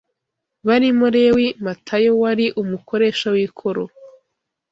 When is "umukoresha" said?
2.61-3.27